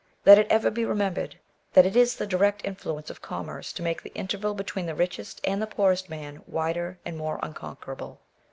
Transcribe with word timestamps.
Let 0.25 0.39
it 0.39 0.47
ever 0.49 0.71
be 0.71 0.83
remembered, 0.83 1.37
that 1.73 1.85
it 1.85 1.95
is 1.95 2.15
the 2.15 2.25
direct 2.25 2.65
influence 2.65 3.11
of 3.11 3.21
commerce 3.21 3.71
to 3.73 3.83
make 3.83 4.01
the 4.01 4.11
interval 4.15 4.55
between 4.55 4.87
the 4.87 4.95
richest 4.95 5.39
and 5.43 5.61
the 5.61 5.67
poorest 5.67 6.09
man 6.09 6.41
wider 6.47 6.97
and 7.05 7.15
more 7.15 7.39
unconquerable. 7.43 8.19